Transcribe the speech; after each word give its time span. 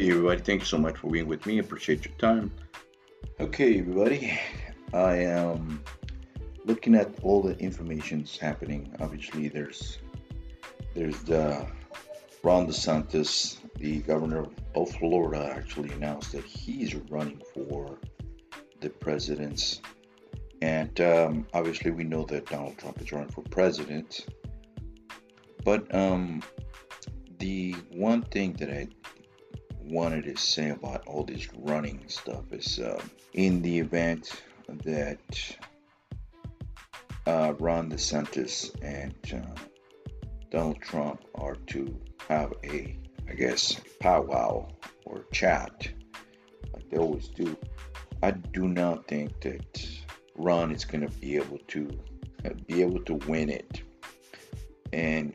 Hey, 0.00 0.12
everybody, 0.12 0.40
thank 0.40 0.60
you 0.62 0.66
so 0.66 0.78
much 0.78 0.96
for 0.96 1.10
being 1.10 1.28
with 1.28 1.44
me. 1.44 1.58
Appreciate 1.58 2.06
your 2.06 2.14
time. 2.14 2.50
Okay, 3.38 3.80
everybody, 3.80 4.40
I 4.94 5.16
am 5.16 5.84
looking 6.64 6.94
at 6.94 7.10
all 7.22 7.42
the 7.42 7.54
information's 7.58 8.38
happening. 8.38 8.96
Obviously, 8.98 9.48
there's 9.48 9.98
there's 10.94 11.22
the 11.24 11.66
Ron 12.42 12.66
DeSantis, 12.66 13.58
the 13.76 13.98
governor 13.98 14.46
of 14.74 14.90
Florida, 14.90 15.52
actually 15.54 15.92
announced 15.92 16.32
that 16.32 16.44
he's 16.44 16.94
running 16.94 17.42
for 17.52 17.98
the 18.80 18.88
president's. 18.88 19.82
And 20.62 20.98
um, 21.02 21.46
obviously, 21.52 21.90
we 21.90 22.04
know 22.04 22.24
that 22.24 22.46
Donald 22.46 22.78
Trump 22.78 23.02
is 23.02 23.12
running 23.12 23.28
for 23.28 23.42
president. 23.42 24.24
But 25.62 25.94
um, 25.94 26.42
the 27.38 27.72
one 27.90 28.22
thing 28.22 28.54
that 28.54 28.70
I 28.70 28.88
wanted 29.90 30.24
to 30.24 30.36
say 30.36 30.70
about 30.70 31.06
all 31.06 31.24
this 31.24 31.48
running 31.54 32.02
stuff 32.06 32.52
is 32.52 32.78
uh, 32.78 33.00
in 33.34 33.62
the 33.62 33.78
event 33.78 34.42
that 34.84 35.56
uh, 37.26 37.54
Ron 37.58 37.90
DeSantis 37.90 38.72
and 38.82 39.14
uh, 39.34 39.60
Donald 40.50 40.80
Trump 40.80 41.24
are 41.34 41.56
to 41.68 42.00
have 42.28 42.52
a, 42.64 42.96
I 43.28 43.34
guess, 43.34 43.80
powwow 44.00 44.68
or 45.04 45.24
chat 45.32 45.92
like 46.72 46.88
they 46.90 46.98
always 46.98 47.28
do, 47.28 47.56
I 48.22 48.32
do 48.32 48.68
not 48.68 49.06
think 49.08 49.40
that 49.40 49.88
Ron 50.36 50.72
is 50.72 50.84
going 50.84 51.06
to 51.06 51.18
be 51.18 51.36
able 51.36 51.58
to 51.68 51.98
be 52.66 52.80
able 52.80 53.00
to 53.00 53.14
win 53.14 53.50
it, 53.50 53.82
and 54.92 55.34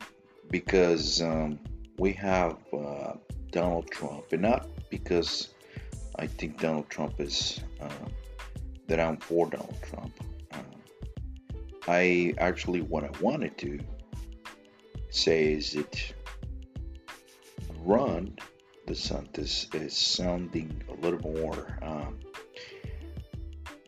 because 0.50 1.22
um, 1.22 1.60
we 1.98 2.12
have 2.14 2.56
uh, 2.72 3.12
Donald 3.56 3.90
Trump, 3.90 4.24
and 4.32 4.42
not 4.42 4.68
because 4.90 5.54
I 6.18 6.26
think 6.26 6.60
Donald 6.60 6.90
Trump 6.90 7.18
is 7.18 7.60
uh, 7.80 8.08
that 8.86 9.00
I'm 9.00 9.16
for 9.16 9.48
Donald 9.48 9.78
Trump. 9.82 10.12
Uh, 10.52 10.58
I 11.88 12.34
actually 12.36 12.82
what 12.82 13.02
I 13.04 13.10
wanted 13.18 13.56
to 13.64 13.78
say 15.08 15.54
is 15.54 15.72
that 15.72 16.12
Ron 17.78 18.36
DeSantis 18.86 19.74
is 19.74 19.96
sounding 19.96 20.82
a 20.90 20.94
little 21.00 21.20
more 21.20 21.78
um, 21.80 22.18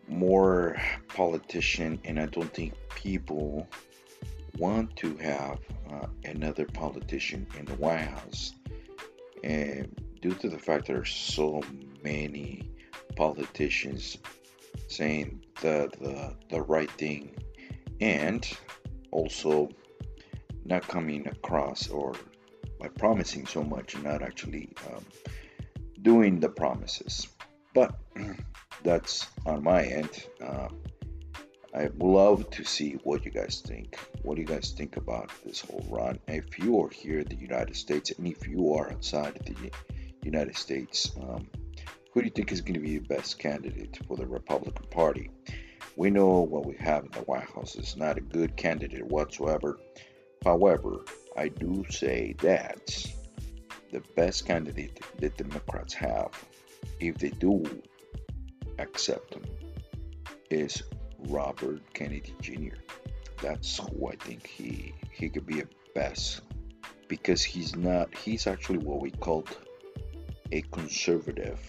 more 0.09 0.81
politician, 1.09 2.01
and 2.07 2.19
I 2.19 2.25
don't 2.25 2.55
think 2.55 2.73
people 2.95 3.69
want 4.57 4.97
to 4.97 5.15
have 5.19 5.59
uh, 5.93 6.07
another 6.25 6.65
politician 6.65 7.47
in 7.59 7.67
the 7.67 7.75
White 7.75 8.09
House. 8.09 8.55
And 9.49 9.99
due 10.21 10.35
to 10.35 10.51
the 10.51 10.59
fact 10.59 10.87
there 10.87 11.01
are 11.01 11.07
so 11.07 11.63
many 12.05 12.71
politicians 13.17 14.19
saying 14.89 15.43
the, 15.63 15.91
the, 15.99 16.37
the 16.51 16.61
right 16.61 16.91
thing 16.93 17.35
and 18.01 18.47
also 19.11 19.71
not 20.67 20.87
coming 20.87 21.27
across 21.27 21.89
or 21.89 22.13
by 22.79 22.89
promising 22.89 23.47
so 23.47 23.63
much 23.63 23.95
and 23.95 24.05
not 24.05 24.23
actually 24.23 24.69
um, 24.87 25.05
doing 26.03 26.41
the 26.41 26.51
promises. 26.51 27.27
But 27.73 27.99
that's 28.85 29.29
on 29.47 29.65
my 29.65 29.83
end. 29.83 30.27
Uh, 30.45 30.69
I 31.79 31.83
would 31.85 32.03
love 32.03 32.51
to 32.51 32.65
see 32.65 32.95
what 33.05 33.25
you 33.25 33.31
guys 33.31 33.63
think. 33.65 33.97
What 34.23 34.35
do 34.35 34.41
you 34.41 34.49
guys 34.49 34.75
think 34.77 34.97
about 34.97 35.31
this 35.47 35.61
whole 35.61 35.87
run? 35.89 36.19
If 36.27 36.59
you 36.59 36.83
are 36.83 36.89
here 36.89 37.21
in 37.21 37.29
the 37.29 37.37
United 37.37 37.77
States, 37.77 38.11
and 38.11 38.27
if 38.27 38.49
you 38.49 38.75
are 38.75 38.91
outside 38.91 39.39
the 39.47 39.71
United 40.25 40.57
States, 40.57 41.13
um, 41.23 41.49
who 42.13 42.21
do 42.21 42.25
you 42.25 42.33
think 42.33 42.51
is 42.51 42.63
going 42.63 42.75
to 42.75 42.81
be 42.81 42.99
the 42.99 43.07
best 43.07 43.39
candidate 43.39 43.97
for 44.09 44.17
the 44.17 44.27
Republican 44.27 44.87
Party? 44.91 45.31
We 45.95 46.11
know 46.11 46.41
what 46.41 46.67
we 46.67 46.75
have 46.81 47.05
in 47.05 47.13
the 47.13 47.21
White 47.21 47.49
House 47.49 47.77
is 47.77 47.97
not 47.97 48.19
a 48.19 48.23
good 48.23 48.57
candidate 48.57 49.07
whatsoever. 49.07 49.79
However, 50.45 51.05
I 51.37 51.47
do 51.47 51.85
say 51.91 52.35
that 52.41 53.07
the 53.93 54.03
best 54.17 54.47
candidate 54.47 55.01
the 55.21 55.29
Democrats 55.29 55.95
have, 55.95 56.33
if 56.99 57.19
they 57.19 57.31
do 57.31 57.63
accept 58.81 59.35
him, 59.35 59.45
is 60.51 60.83
Robert 61.27 61.83
Kennedy 61.95 62.35
Jr. 62.41 62.77
That's 63.43 63.79
who 63.79 64.09
I 64.09 64.17
think 64.17 64.47
he 64.47 64.95
he 65.11 65.29
could 65.29 65.47
be 65.47 65.61
a 65.61 65.69
best 65.95 66.43
because 67.09 67.43
he's 67.43 67.77
not 67.77 68.15
he's 68.17 68.47
actually 68.47 68.79
what 68.79 69.01
we 69.01 69.11
called 69.11 69.57
a 70.53 70.63
conservative 70.73 71.61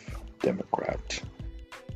Democrat, 0.42 1.22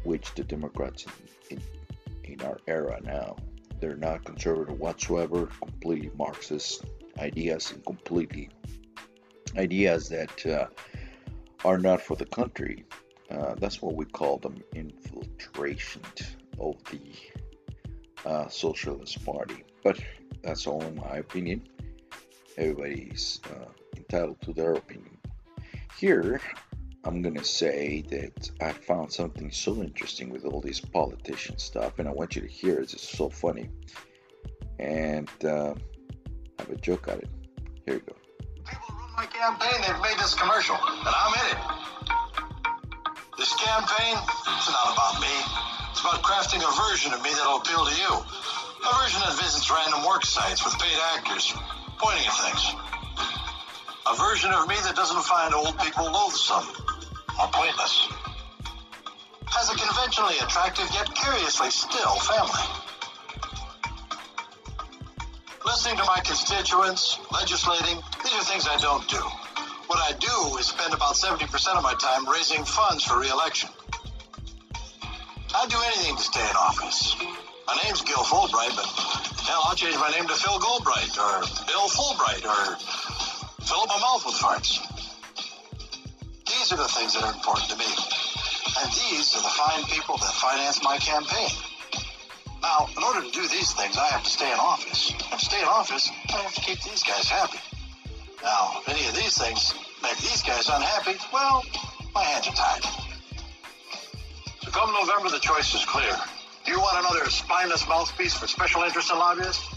which 0.04 0.34
the 0.36 0.44
Democrats 0.44 1.06
in, 1.50 1.58
in, 1.58 2.34
in 2.34 2.42
our 2.42 2.58
era 2.68 3.00
now 3.04 3.36
they're 3.84 3.98
not 3.98 4.24
conservative 4.24 4.80
whatsoever, 4.80 5.48
completely 5.60 6.10
Marxist 6.18 6.86
ideas 7.20 7.72
and 7.72 7.86
completely 7.86 8.50
ideas 9.58 10.08
that 10.08 10.46
uh, 10.46 10.68
are 11.66 11.78
not 11.78 12.00
for 12.00 12.16
the 12.16 12.26
country. 12.26 12.86
Uh, 13.30 13.56
that's 13.56 13.82
what 13.82 13.96
we 13.96 14.06
call 14.06 14.38
them 14.38 14.64
infiltration 14.74 16.02
of 16.60 16.82
the 16.86 17.02
uh, 18.26 18.48
Socialist 18.48 19.24
Party. 19.26 19.64
But 19.84 20.00
that's 20.42 20.68
all 20.68 20.82
my 20.96 21.18
opinion. 21.18 21.68
Everybody's 22.58 23.42
uh, 23.46 23.70
entitled 23.98 24.42
to 24.42 24.54
their 24.54 24.74
opinion. 24.74 25.18
Here, 25.98 26.40
I'm 27.04 27.22
gonna 27.22 27.44
say 27.44 28.04
that 28.10 28.52
I 28.62 28.72
found 28.72 29.12
something 29.12 29.52
so 29.52 29.82
interesting 29.82 30.30
with 30.30 30.46
all 30.46 30.62
this 30.62 30.80
politician 30.80 31.58
stuff, 31.58 32.00
and 32.00 32.08
I 32.08 32.12
want 32.12 32.36
you 32.36 32.42
to 32.42 32.48
hear 32.48 32.80
it. 32.80 32.94
It's 32.94 33.08
so 33.08 33.30
funny, 33.30 33.70
and 34.80 35.30
uh, 35.44 35.74
have 36.60 36.70
a 36.70 36.76
joke 36.76 37.08
at 37.08 37.20
it. 37.20 37.30
Here 37.86 37.96
you 37.96 38.02
go. 38.02 38.16
My 39.16 39.26
campaign. 39.26 39.82
They've 39.82 40.02
made 40.02 40.18
this 40.18 40.34
commercial, 40.34 40.76
and 40.76 41.08
I'm 41.08 41.34
in 41.34 41.58
it. 41.58 41.84
This 43.38 43.54
campaign, 43.56 44.16
it's 44.16 44.70
not 44.72 44.94
about 44.94 45.20
me. 45.20 45.83
About 46.04 46.22
crafting 46.22 46.60
a 46.60 46.90
version 46.92 47.14
of 47.14 47.24
me 47.24 47.32
that'll 47.32 47.64
appeal 47.64 47.86
to 47.86 47.96
you. 47.96 48.12
A 48.12 48.92
version 49.00 49.22
that 49.24 49.40
visits 49.40 49.72
random 49.72 50.04
work 50.04 50.26
sites 50.26 50.60
with 50.66 50.78
paid 50.78 51.00
actors, 51.16 51.54
pointing 51.98 52.28
at 52.28 52.36
things. 52.44 52.76
A 54.12 54.16
version 54.20 54.52
of 54.52 54.68
me 54.68 54.76
that 54.84 54.98
doesn't 54.98 55.24
find 55.24 55.54
old 55.54 55.80
people 55.80 56.04
loathsome 56.04 56.68
or 57.40 57.48
pointless. 57.56 58.12
Has 59.48 59.72
a 59.72 59.76
conventionally 59.80 60.36
attractive 60.44 60.92
yet 60.92 61.08
curiously 61.16 61.72
still 61.72 62.16
family. 62.28 62.68
Listening 65.64 65.96
to 65.96 66.04
my 66.04 66.20
constituents, 66.20 67.18
legislating, 67.32 68.04
these 68.28 68.36
are 68.36 68.44
things 68.44 68.68
I 68.68 68.76
don't 68.84 69.08
do. 69.08 69.24
What 69.88 70.04
I 70.04 70.12
do 70.20 70.58
is 70.58 70.68
spend 70.68 70.94
about 70.94 71.16
70% 71.16 71.48
of 71.78 71.84
my 71.84 71.96
time 71.96 72.28
raising 72.28 72.66
funds 72.66 73.06
for 73.06 73.22
re-election. 73.22 73.70
I'd 75.56 75.70
do 75.70 75.78
anything 75.86 76.18
to 76.18 76.24
stay 76.24 76.42
in 76.42 76.56
office. 76.58 77.16
My 77.68 77.78
name's 77.86 78.02
Gil 78.02 78.26
Fulbright, 78.26 78.76
but 78.76 78.90
hell, 79.46 79.62
I'll 79.70 79.76
change 79.76 79.96
my 79.96 80.10
name 80.10 80.26
to 80.28 80.34
Phil 80.34 80.58
Goldbright 80.60 81.14
or 81.14 81.46
Bill 81.70 81.88
Fulbright 81.94 82.42
or 82.42 82.76
fill 83.62 83.82
up 83.82 83.88
my 83.88 84.00
mouth 84.02 84.26
with 84.26 84.36
farts. 84.36 84.82
These 86.50 86.74
are 86.74 86.78
the 86.78 86.88
things 86.88 87.14
that 87.14 87.24
are 87.24 87.34
important 87.34 87.70
to 87.70 87.78
me. 87.78 87.86
And 88.82 88.90
these 88.98 89.36
are 89.36 89.44
the 89.44 89.54
fine 89.54 89.84
people 89.86 90.18
that 90.18 90.34
finance 90.42 90.84
my 90.84 90.98
campaign. 90.98 91.50
Now, 92.62 92.90
in 92.98 93.04
order 93.04 93.22
to 93.22 93.32
do 93.32 93.48
these 93.48 93.74
things, 93.74 93.96
I 93.98 94.08
have 94.08 94.24
to 94.24 94.30
stay 94.30 94.52
in 94.52 94.58
office. 94.58 95.14
And 95.30 95.40
to 95.40 95.46
stay 95.46 95.62
in 95.62 95.68
office, 95.68 96.10
I 96.34 96.38
have 96.42 96.54
to 96.56 96.62
keep 96.62 96.82
these 96.82 97.04
guys 97.04 97.30
happy. 97.30 97.60
Now, 98.42 98.82
if 98.82 98.90
any 98.90 99.08
of 99.08 99.16
these 99.16 99.38
things 99.38 99.74
make 100.02 100.18
these 100.18 100.42
guys 100.42 100.68
unhappy, 100.68 101.16
well, 101.32 101.64
my 102.16 102.24
hands 102.24 102.48
are 102.48 102.56
tied. 102.56 103.03
Come 104.74 104.92
November, 104.92 105.30
the 105.30 105.40
choice 105.40 105.76
is 105.76 105.86
clear. 105.86 106.18
Do 106.66 106.72
you 106.72 106.80
want 106.80 106.98
another 107.06 107.30
spineless 107.30 107.88
mouthpiece 107.88 108.34
for 108.34 108.48
special 108.48 108.82
interest 108.82 109.12
and 109.12 109.20
lobbyists? 109.20 109.70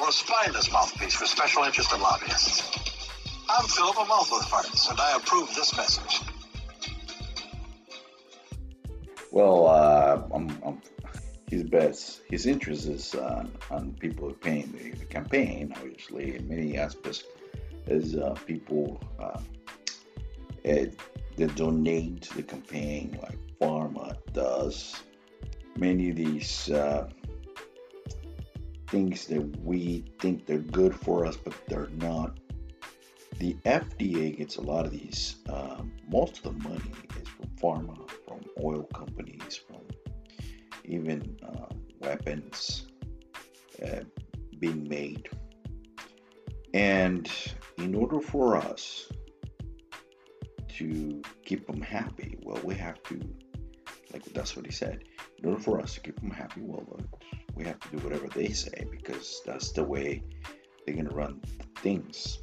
Or 0.00 0.08
a 0.08 0.12
spineless 0.12 0.72
mouthpiece 0.72 1.14
for 1.14 1.26
special 1.26 1.64
interest 1.64 1.92
and 1.92 2.00
lobbyists? 2.00 2.62
I'm 3.50 3.66
Philip 3.66 3.96
a 3.96 4.06
mouth 4.06 4.30
with 4.32 4.44
farts, 4.44 4.90
and 4.90 4.98
I 4.98 5.16
approve 5.16 5.54
this 5.54 5.76
message. 5.76 6.22
Well, 9.30 9.66
uh, 9.66 10.22
I'm, 10.32 10.48
I'm, 10.64 10.80
his 11.50 11.64
best. 11.64 12.22
His 12.30 12.46
interest 12.46 12.88
is 12.88 13.14
uh, 13.14 13.44
on 13.70 13.92
people 14.00 14.32
paying 14.32 14.72
the, 14.72 14.98
the, 14.98 15.04
campaign, 15.04 15.74
obviously, 15.76 16.36
in 16.36 16.48
many 16.48 16.78
aspects, 16.78 17.22
is 17.86 18.16
uh, 18.16 18.34
people 18.46 18.98
uh, 19.20 19.40
that 20.64 21.54
donate 21.54 22.22
to 22.22 22.36
the 22.36 22.42
campaign, 22.42 23.18
like 23.22 23.38
Pharma 23.60 24.16
does. 24.32 25.02
Many 25.76 26.10
of 26.10 26.16
these 26.16 26.70
uh, 26.70 27.08
things 28.88 29.26
that 29.26 29.42
we 29.64 30.04
think 30.18 30.46
they're 30.46 30.58
good 30.58 30.94
for 30.94 31.24
us, 31.24 31.36
but 31.36 31.54
they're 31.68 31.90
not 31.96 32.38
the 33.38 33.54
FDA 33.64 34.36
gets 34.36 34.56
a 34.56 34.60
lot 34.60 34.84
of 34.84 34.90
these. 34.90 35.36
Um, 35.48 35.92
most 36.08 36.38
of 36.38 36.42
the 36.44 36.68
money 36.68 36.92
is 37.20 37.28
from 37.28 37.46
pharma, 37.60 38.10
from 38.26 38.40
oil 38.62 38.82
companies, 38.94 39.60
from 39.66 39.82
even 40.84 41.36
uh, 41.42 41.72
weapons 42.00 42.86
uh, 43.84 44.00
being 44.58 44.88
made. 44.88 45.28
And 46.74 47.30
in 47.78 47.94
order 47.94 48.20
for 48.20 48.56
us 48.56 49.10
to 50.70 51.22
keep 51.44 51.66
them 51.66 51.80
happy, 51.80 52.38
well, 52.42 52.60
we 52.64 52.74
have 52.74 53.02
to, 53.04 53.20
like 54.12 54.24
that's 54.26 54.56
what 54.56 54.66
he 54.66 54.72
said. 54.72 55.04
In 55.38 55.48
order 55.48 55.60
for 55.60 55.80
us 55.80 55.94
to 55.94 56.00
keep 56.00 56.20
them 56.20 56.30
happy, 56.30 56.60
well, 56.62 56.84
we 57.54 57.64
have 57.64 57.78
to 57.80 57.88
do 57.90 57.98
whatever 57.98 58.28
they 58.28 58.48
say 58.48 58.86
because 58.90 59.42
that's 59.44 59.72
the 59.72 59.84
way 59.84 60.22
they're 60.84 60.96
gonna 60.96 61.10
run 61.10 61.40
things. 61.76 62.38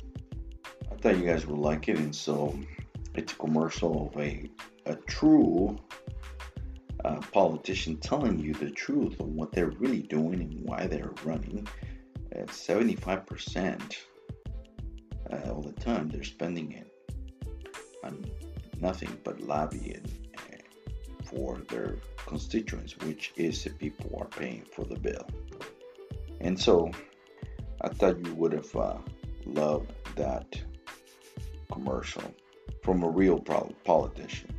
I 0.92 0.96
thought 0.96 1.18
you 1.18 1.26
guys 1.26 1.46
would 1.48 1.60
like 1.60 1.90
it, 1.90 1.98
and 1.98 2.16
so 2.16 2.58
it's 3.16 3.34
a 3.34 3.36
commercial 3.36 4.08
of 4.08 4.22
a 4.22 4.50
a 4.86 4.96
true 4.96 5.78
uh, 7.04 7.20
politician 7.32 7.98
telling 7.98 8.40
you 8.40 8.54
the 8.54 8.70
truth 8.72 9.20
on 9.20 9.36
what 9.36 9.52
they're 9.52 9.72
really 9.80 10.02
doing 10.02 10.42
and 10.42 10.60
why 10.64 10.88
they're 10.88 11.14
running. 11.24 11.68
Uh, 12.36 12.42
75% 12.44 13.96
uh, 15.32 15.52
all 15.52 15.62
the 15.62 15.72
time 15.74 16.10
they're 16.10 16.24
spending 16.24 16.72
it 16.74 16.92
on 18.04 18.26
nothing 18.80 19.18
but 19.24 19.40
lobbying 19.40 20.06
for 21.26 21.62
their 21.70 21.96
constituents, 22.26 22.98
which 23.00 23.34
is 23.36 23.64
the 23.64 23.70
people 23.70 24.10
who 24.10 24.22
are 24.22 24.28
paying 24.28 24.64
for 24.74 24.86
the 24.86 24.98
bill. 24.98 25.28
And 26.42 26.60
so 26.60 26.92
I 27.82 27.90
thought 27.90 28.26
you 28.26 28.34
would 28.36 28.54
have 28.54 28.76
uh, 28.76 28.98
loved 29.46 29.92
that 30.16 30.60
commercial 31.72 32.24
from 32.84 33.04
a 33.04 33.10
real 33.10 33.40
politician. 33.40 34.50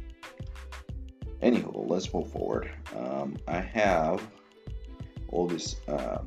Anywho, 1.43 1.89
let's 1.89 2.13
move 2.13 2.31
forward. 2.31 2.71
Um, 2.97 3.37
I 3.47 3.61
have 3.61 4.27
all 5.29 5.47
this 5.47 5.77
uh, 5.87 6.23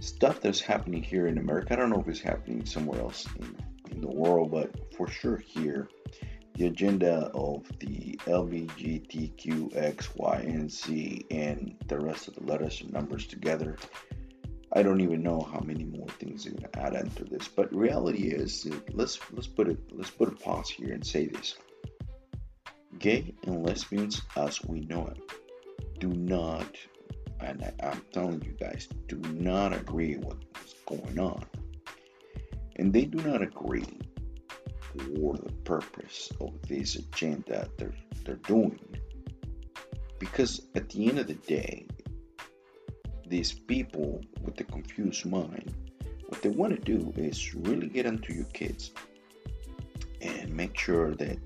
stuff 0.00 0.40
that's 0.40 0.60
happening 0.60 1.02
here 1.02 1.28
in 1.28 1.38
America. 1.38 1.72
I 1.72 1.76
don't 1.76 1.90
know 1.90 2.00
if 2.00 2.08
it's 2.08 2.20
happening 2.20 2.64
somewhere 2.66 3.00
else 3.00 3.26
in, 3.38 3.56
in 3.92 4.00
the 4.00 4.08
world, 4.08 4.50
but 4.50 4.94
for 4.94 5.08
sure 5.08 5.36
here, 5.36 5.88
the 6.54 6.66
agenda 6.66 7.30
of 7.34 7.66
the 7.80 8.18
LBGTQ, 8.26 9.76
X, 9.76 10.14
Y, 10.14 10.36
and 10.36 10.70
Z, 10.70 11.26
and 11.30 11.74
the 11.88 11.98
rest 11.98 12.28
of 12.28 12.34
the 12.34 12.44
letters 12.44 12.80
and 12.80 12.92
numbers 12.92 13.26
together. 13.26 13.76
I 14.72 14.82
don't 14.82 15.00
even 15.00 15.22
know 15.22 15.40
how 15.40 15.60
many 15.60 15.84
more 15.84 16.08
things 16.08 16.46
are 16.46 16.50
going 16.50 16.70
to 16.72 16.78
add 16.78 16.94
into 16.94 17.24
this, 17.24 17.48
but 17.48 17.74
reality 17.74 18.28
is, 18.28 18.66
let's 18.92 19.18
let's 19.32 19.46
put 19.46 19.68
it 19.68 19.78
let's 19.92 20.10
put 20.10 20.28
a 20.28 20.32
pause 20.32 20.68
here 20.70 20.92
and 20.92 21.04
say 21.04 21.26
this: 21.26 21.56
gay 22.98 23.34
and 23.46 23.64
lesbians, 23.66 24.22
as 24.36 24.64
we 24.64 24.80
know 24.80 25.08
it, 25.08 25.20
do 25.98 26.08
not, 26.08 26.76
and 27.40 27.62
I, 27.62 27.86
I'm 27.86 28.02
telling 28.12 28.42
you 28.42 28.52
guys, 28.52 28.88
do 29.08 29.16
not 29.32 29.72
agree 29.72 30.16
with 30.16 30.38
what's 30.52 30.74
going 30.86 31.18
on, 31.18 31.44
and 32.76 32.92
they 32.92 33.04
do 33.04 33.18
not 33.28 33.42
agree 33.42 33.98
for 34.98 35.36
the 35.36 35.52
purpose 35.64 36.30
of 36.40 36.60
this 36.68 36.96
agenda 36.96 37.68
they're, 37.76 37.94
they're 38.24 38.36
doing. 38.36 38.78
Because 40.18 40.62
at 40.74 40.88
the 40.90 41.08
end 41.08 41.18
of 41.18 41.26
the 41.26 41.34
day, 41.34 41.86
these 43.26 43.52
people 43.52 44.20
with 44.42 44.56
the 44.56 44.64
confused 44.64 45.26
mind, 45.26 45.72
what 46.28 46.42
they 46.42 46.48
want 46.48 46.74
to 46.74 46.80
do 46.80 47.12
is 47.16 47.54
really 47.54 47.88
get 47.88 48.06
into 48.06 48.32
your 48.32 48.46
kids 48.46 48.92
and 50.20 50.54
make 50.54 50.78
sure 50.78 51.14
that 51.14 51.38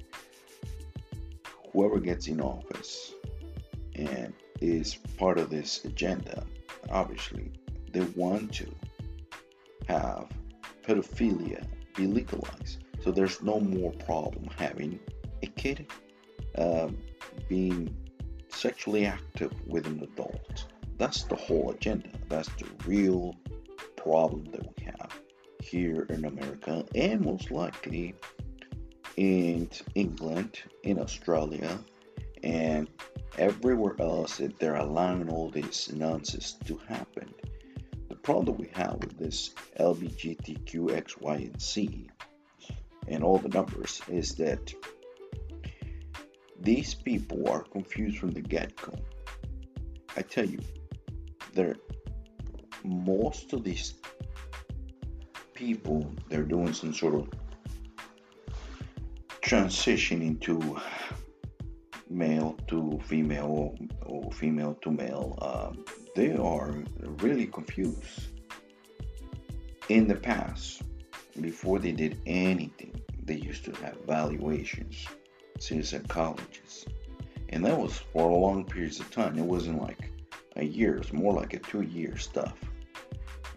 whoever 1.72 1.98
gets 1.98 2.28
in 2.28 2.40
office 2.40 3.14
and 3.94 4.32
is 4.60 4.96
part 5.16 5.38
of 5.38 5.50
this 5.50 5.84
agenda, 5.84 6.44
obviously, 6.90 7.50
they 7.92 8.00
want 8.16 8.52
to 8.52 8.66
have 9.88 10.28
pedophilia 10.86 11.66
be 11.96 12.06
legalized. 12.06 12.84
So 13.00 13.12
there's 13.12 13.42
no 13.42 13.60
more 13.60 13.92
problem 13.92 14.48
having 14.56 14.98
a 15.42 15.46
kid 15.46 15.90
um, 16.56 16.98
being 17.48 17.96
sexually 18.48 19.06
active 19.06 19.52
with 19.66 19.86
an 19.86 20.02
adult. 20.02 20.66
That's 20.98 21.22
the 21.24 21.36
whole 21.36 21.70
agenda. 21.70 22.10
That's 22.28 22.48
the 22.56 22.66
real 22.86 23.36
problem 23.96 24.44
that 24.46 24.62
we 24.62 24.84
have 24.84 25.12
here 25.62 26.06
in 26.08 26.24
America 26.24 26.84
and 26.94 27.20
most 27.20 27.50
likely 27.50 28.14
in 29.16 29.68
England, 29.94 30.60
in 30.82 31.00
Australia, 31.00 31.78
and 32.42 32.88
everywhere 33.36 33.96
else 34.00 34.38
that 34.38 34.58
they're 34.58 34.76
allowing 34.76 35.28
all 35.28 35.50
this 35.50 35.90
nonsense 35.92 36.56
to 36.64 36.76
happen. 36.88 37.32
The 38.08 38.16
problem 38.16 38.56
we 38.56 38.70
have 38.74 38.94
with 39.00 39.18
this 39.18 39.54
LBGTQ, 39.78 40.96
X, 40.96 41.18
Y, 41.18 41.34
and 41.36 41.60
Z 41.60 42.08
and 43.08 43.22
all 43.24 43.38
the 43.38 43.48
numbers 43.48 44.02
is 44.08 44.34
that 44.36 44.72
these 46.60 46.94
people 46.94 47.48
are 47.48 47.62
confused 47.62 48.18
from 48.18 48.32
the 48.32 48.40
get-go. 48.40 48.94
I 50.16 50.22
tell 50.22 50.44
you, 50.44 50.60
they're 51.54 51.76
most 52.84 53.52
of 53.52 53.64
these 53.64 53.94
people 55.54 56.10
they're 56.28 56.44
doing 56.44 56.72
some 56.72 56.94
sort 56.94 57.14
of 57.14 57.28
transition 59.40 60.22
into 60.22 60.78
male 62.08 62.56
to 62.68 63.00
female 63.04 63.74
or 64.06 64.30
female 64.32 64.74
to 64.82 64.90
male. 64.90 65.38
Um, 65.42 65.84
they 66.14 66.32
are 66.36 66.84
really 67.18 67.46
confused. 67.46 68.32
In 69.88 70.06
the 70.06 70.14
past, 70.14 70.82
before 71.42 71.78
they 71.78 71.92
did 71.92 72.20
anything, 72.26 73.00
they 73.24 73.36
used 73.36 73.64
to 73.64 73.72
have 73.82 73.96
valuations 74.06 75.06
since 75.58 75.92
at 75.92 76.08
colleges. 76.08 76.86
And 77.50 77.64
that 77.64 77.78
was 77.78 77.98
for 78.12 78.30
long 78.30 78.64
periods 78.64 79.00
of 79.00 79.10
time. 79.10 79.38
It 79.38 79.44
wasn't 79.44 79.80
like 79.80 80.10
a 80.56 80.64
year, 80.64 80.96
it 80.96 80.98
was 80.98 81.12
more 81.12 81.32
like 81.32 81.54
a 81.54 81.58
two 81.58 81.82
year 81.82 82.16
stuff. 82.16 82.58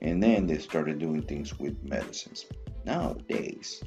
And 0.01 0.21
then 0.21 0.47
they 0.47 0.57
started 0.57 0.99
doing 0.99 1.21
things 1.23 1.59
with 1.59 1.81
medicines. 1.83 2.45
Nowadays, 2.85 3.83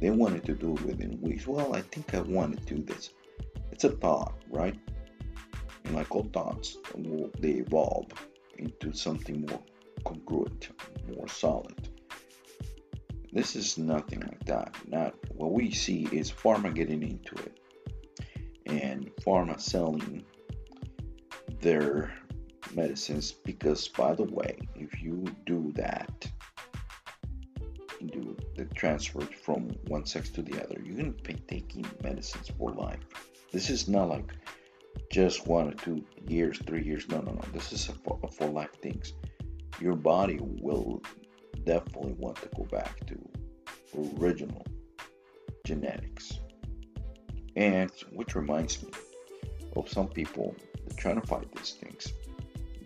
they 0.00 0.10
wanted 0.10 0.44
to 0.44 0.54
do 0.54 0.74
it 0.74 0.82
within 0.82 1.20
weeks. 1.20 1.46
Well, 1.46 1.74
I 1.74 1.80
think 1.80 2.14
I 2.14 2.20
want 2.20 2.58
to 2.66 2.74
do 2.74 2.82
this. 2.82 3.10
It's 3.72 3.84
a 3.84 3.90
thought, 3.90 4.34
right? 4.50 4.78
And 5.84 5.94
like 5.94 6.14
all 6.14 6.28
thoughts, 6.32 6.76
they 7.38 7.50
evolve 7.50 8.06
into 8.58 8.92
something 8.92 9.46
more 9.48 9.62
congruent, 10.04 10.68
more 11.16 11.28
solid. 11.28 11.88
This 13.34 13.56
is 13.56 13.76
nothing 13.76 14.20
like 14.20 14.44
that. 14.46 14.76
Not 14.86 15.14
what 15.34 15.50
we 15.50 15.72
see 15.72 16.08
is 16.12 16.30
pharma 16.30 16.72
getting 16.72 17.02
into 17.02 17.34
it 17.34 17.58
and 18.66 19.10
pharma 19.26 19.60
selling 19.60 20.24
their 21.60 22.14
medicines 22.74 23.32
because 23.32 23.88
by 23.88 24.14
the 24.14 24.22
way, 24.22 24.56
if 24.76 25.02
you 25.02 25.24
do 25.46 25.72
that, 25.74 26.30
do 28.12 28.36
the 28.54 28.66
transfer 28.66 29.22
from 29.22 29.68
one 29.88 30.06
sex 30.06 30.30
to 30.30 30.42
the 30.42 30.62
other, 30.62 30.80
you're 30.84 30.96
gonna 30.96 31.10
be 31.10 31.34
taking 31.48 31.84
medicines 32.04 32.52
for 32.56 32.70
life. 32.70 33.00
This 33.50 33.68
is 33.68 33.88
not 33.88 34.10
like 34.10 34.32
just 35.10 35.48
one 35.48 35.68
or 35.68 35.74
two 35.74 36.04
years, 36.28 36.60
three 36.66 36.84
years. 36.84 37.08
No, 37.08 37.20
no, 37.20 37.32
no. 37.32 37.44
This 37.52 37.72
is 37.72 37.88
a 37.88 37.92
for, 37.94 38.18
a 38.22 38.28
for 38.28 38.46
life 38.46 38.74
things. 38.80 39.14
Your 39.80 39.96
body 39.96 40.38
will 40.40 41.02
definitely 41.64 42.14
want 42.14 42.36
to 42.36 42.48
go 42.56 42.64
back 42.64 43.06
to 43.06 43.18
original 44.18 44.64
genetics. 45.64 46.40
And 47.56 47.90
which 48.12 48.34
reminds 48.34 48.82
me 48.82 48.90
of 49.76 49.88
some 49.88 50.08
people 50.08 50.54
that 50.86 50.96
trying 50.96 51.20
to 51.20 51.26
fight 51.26 51.46
these 51.54 51.72
things. 51.72 52.12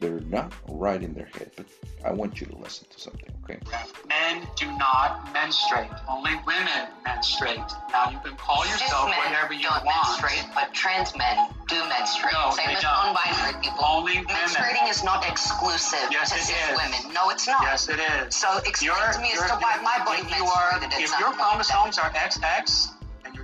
They're 0.01 0.21
not 0.21 0.53
right 0.69 1.03
in 1.03 1.13
their 1.15 1.27
head, 1.27 1.51
but 1.57 1.67
I 2.05 2.13
want 2.13 2.41
you 2.41 2.47
to 2.47 2.57
listen 2.57 2.87
to 2.91 3.01
something, 3.01 3.31
okay? 3.43 3.59
Men 4.07 4.47
do 4.55 4.67
not 4.79 5.33
menstruate. 5.33 5.91
Only 6.09 6.35
women 6.47 6.87
menstruate. 7.05 7.59
Now 7.91 8.11
you 8.11 8.19
can 8.23 8.37
call 8.37 8.63
yourself 8.67 9.11
whatever 9.11 9.55
you 9.55 9.65
don't 9.65 9.85
want. 9.85 10.07
menstruate, 10.23 10.47
but 10.55 10.73
trans 10.73 11.17
men 11.19 11.49
do 11.67 11.75
menstruate. 11.89 12.33
No, 12.33 12.51
Same 12.55 12.67
they 12.69 12.75
as 12.77 12.83
don't. 12.83 12.93
non-binary 13.11 13.59
people. 13.63 13.85
Only 13.85 14.19
women. 14.19 14.37
Menstruating 14.37 14.89
is 14.89 15.03
not 15.03 15.27
exclusive 15.27 15.99
Yes, 16.13 16.31
to 16.31 16.37
it 16.37 16.43
cis 16.47 16.71
is. 16.71 16.79
women. 16.79 17.13
No, 17.15 17.31
it's 17.31 17.47
not. 17.49 17.63
Yes, 17.63 17.89
it 17.89 17.99
is. 17.99 18.37
So 18.37 18.59
explain 18.65 18.95
to 19.13 19.19
me 19.21 19.33
as 19.35 19.51
to 19.51 19.57
why 19.59 19.81
my 19.83 19.99
body 20.05 20.23
if 20.23 20.31
you 20.31 20.45
are, 20.47 20.79
menstruated. 20.79 21.01
if 21.01 21.11
your 21.19 21.35
not 21.35 21.39
like 21.39 21.67
chromosomes 21.67 21.99
are 21.99 22.11
XX 22.11 22.89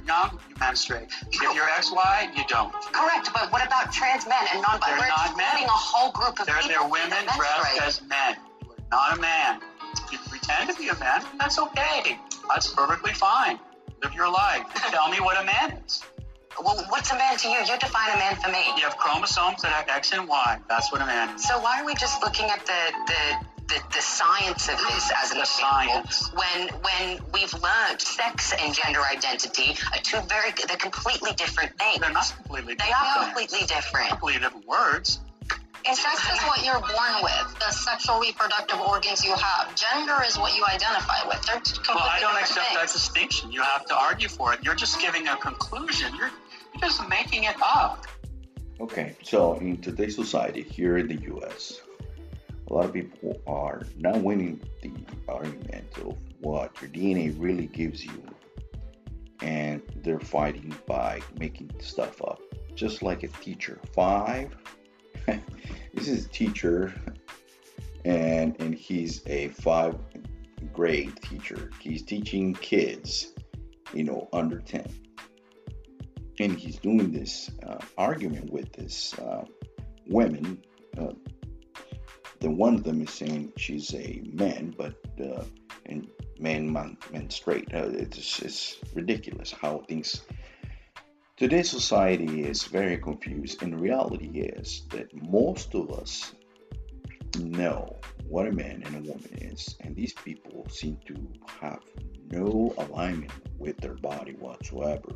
you're 0.04 0.14
young, 0.16 0.38
you 0.48 0.54
menstruate. 0.60 1.08
If 1.30 1.40
you're 1.40 1.66
XY, 1.66 2.36
you 2.36 2.44
don't. 2.48 2.72
Correct, 2.72 3.30
but 3.32 3.52
what 3.52 3.66
about 3.66 3.92
trans 3.92 4.26
men 4.26 4.44
and 4.52 4.62
non-binary? 4.62 5.00
They're 5.00 5.08
We're 5.08 5.08
not 5.08 5.36
men. 5.36 5.46
excluding 5.46 5.68
a 5.68 5.70
whole 5.72 6.12
group 6.12 6.40
of 6.40 6.46
They're, 6.46 6.56
people 6.56 6.68
they're 6.68 6.88
women 6.88 7.24
dressed 7.36 7.82
as 7.82 8.02
men. 8.02 8.36
You 8.64 8.70
are 8.70 8.76
not 8.90 9.18
a 9.18 9.20
man. 9.20 9.60
You 10.12 10.18
pretend 10.28 10.70
to 10.70 10.76
be 10.76 10.88
a 10.88 10.98
man, 10.98 11.24
that's 11.38 11.58
okay. 11.58 12.18
That's 12.48 12.72
perfectly 12.72 13.12
fine. 13.12 13.58
Live 14.02 14.14
your 14.14 14.30
life. 14.30 14.64
Tell 14.90 15.08
me 15.10 15.18
what 15.20 15.40
a 15.40 15.44
man 15.44 15.82
is. 15.86 16.02
Well, 16.62 16.84
what's 16.88 17.10
a 17.10 17.16
man 17.16 17.36
to 17.38 17.48
you? 17.48 17.58
You 17.58 17.78
define 17.78 18.14
a 18.14 18.18
man 18.18 18.36
for 18.36 18.48
me. 18.50 18.62
You 18.76 18.82
have 18.84 18.96
chromosomes 18.96 19.62
that 19.62 19.72
have 19.72 19.88
X 19.88 20.12
and 20.12 20.28
Y. 20.28 20.60
That's 20.68 20.92
what 20.92 21.00
a 21.00 21.06
man 21.06 21.34
is. 21.34 21.48
So 21.48 21.58
why 21.58 21.80
are 21.80 21.84
we 21.86 21.94
just 21.94 22.22
looking 22.22 22.46
at 22.46 22.64
the 22.64 22.92
the 23.06 23.46
the, 23.68 23.80
the 23.94 24.00
science 24.02 24.68
of 24.68 24.76
this 24.78 25.10
as 25.22 25.30
an 25.30 25.38
The 25.38 25.42
example 25.42 26.04
science. 26.12 26.30
when 26.34 26.68
when 26.82 27.18
we've 27.32 27.52
learned 27.54 28.00
sex 28.00 28.52
and 28.60 28.74
gender 28.74 29.00
identity 29.10 29.76
are 29.92 30.00
two 30.02 30.20
very 30.28 30.50
they're 30.68 30.76
completely 30.76 31.32
different 31.32 31.76
things. 31.78 32.00
They're 32.00 32.12
not 32.12 32.32
completely 32.36 32.74
They 32.74 32.84
different. 32.84 33.16
are 33.16 33.24
completely 33.24 33.66
different. 33.66 34.08
completely 34.10 34.40
different 34.42 34.66
words. 34.66 35.20
Sex 35.86 36.32
is 36.32 36.40
what 36.44 36.64
you're 36.64 36.80
born 36.80 37.22
with, 37.22 37.58
the 37.60 37.70
sexual 37.70 38.18
reproductive 38.18 38.80
organs 38.80 39.22
you 39.22 39.34
have. 39.34 39.74
Gender 39.76 40.16
is 40.26 40.38
what 40.38 40.56
you 40.56 40.64
identify 40.66 41.26
with. 41.28 41.42
They're 41.44 41.56
completely 41.60 41.94
Well, 41.94 42.04
I 42.10 42.20
don't 42.20 42.30
different 42.38 42.58
accept 42.58 42.74
that 42.74 42.90
distinction. 42.92 43.52
You 43.52 43.60
have 43.62 43.84
to 43.86 43.94
argue 43.94 44.28
for 44.28 44.54
it. 44.54 44.60
You're 44.62 44.74
just 44.74 44.98
giving 44.98 45.28
a 45.28 45.36
conclusion. 45.36 46.14
You're, 46.16 46.30
you're 46.72 46.80
just 46.80 47.06
making 47.10 47.44
it 47.44 47.56
up. 47.62 48.06
Okay, 48.80 49.14
so 49.22 49.56
in 49.56 49.76
today's 49.76 50.14
society 50.16 50.62
here 50.62 50.96
in 50.96 51.06
the 51.06 51.20
US, 51.36 51.82
a 52.68 52.72
lot 52.72 52.84
of 52.84 52.92
people 52.92 53.40
are 53.46 53.82
not 53.96 54.20
winning 54.20 54.60
the 54.82 54.92
argument 55.28 55.86
of 55.98 56.16
what 56.40 56.80
your 56.80 56.90
DNA 56.90 57.34
really 57.38 57.66
gives 57.66 58.04
you, 58.04 58.22
and 59.42 59.82
they're 59.96 60.20
fighting 60.20 60.74
by 60.86 61.20
making 61.38 61.70
stuff 61.80 62.22
up. 62.22 62.40
Just 62.74 63.02
like 63.02 63.22
a 63.22 63.28
teacher. 63.28 63.78
Five, 63.94 64.56
this 65.26 66.08
is 66.08 66.26
a 66.26 66.28
teacher, 66.28 66.92
and 68.04 68.56
and 68.60 68.74
he's 68.74 69.22
a 69.26 69.48
five 69.48 69.96
grade 70.72 71.14
teacher. 71.22 71.70
He's 71.78 72.02
teaching 72.02 72.54
kids, 72.54 73.32
you 73.92 74.04
know, 74.04 74.28
under 74.32 74.58
10 74.58 74.86
and 76.40 76.58
he's 76.58 76.76
doing 76.76 77.12
this 77.12 77.50
uh, 77.66 77.78
argument 77.96 78.50
with 78.50 78.72
this 78.72 79.16
uh, 79.18 79.44
women. 80.06 80.62
Uh, 80.98 81.12
the 82.44 82.50
one 82.50 82.74
of 82.74 82.84
them 82.84 83.00
is 83.00 83.10
saying 83.10 83.50
she's 83.56 83.94
a 83.94 84.22
man, 84.34 84.74
but 84.76 84.96
uh, 85.18 85.42
and 85.86 86.06
man, 86.38 86.70
man, 86.70 86.94
man 87.10 87.30
straight. 87.30 87.72
Uh, 87.72 87.88
it's 87.88 88.38
it's 88.40 88.76
ridiculous 88.92 89.50
how 89.50 89.78
things. 89.88 90.20
Today's 91.38 91.70
society 91.70 92.44
is 92.44 92.64
very 92.64 92.98
confused, 92.98 93.62
and 93.62 93.80
reality 93.80 94.40
is 94.40 94.82
that 94.90 95.08
most 95.14 95.74
of 95.74 95.90
us 95.90 96.34
know 97.38 97.96
what 98.28 98.46
a 98.46 98.52
man 98.52 98.82
and 98.84 98.94
a 98.94 99.10
woman 99.10 99.38
is, 99.40 99.76
and 99.80 99.96
these 99.96 100.12
people 100.12 100.66
seem 100.68 100.98
to 101.06 101.16
have 101.62 101.80
no 102.30 102.74
alignment 102.76 103.32
with 103.58 103.78
their 103.78 103.94
body 103.94 104.32
whatsoever 104.32 105.12